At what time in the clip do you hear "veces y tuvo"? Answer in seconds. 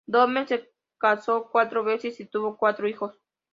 1.83-2.57